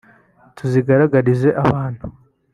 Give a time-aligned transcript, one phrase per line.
[0.57, 2.05] tuzigaragarize abantu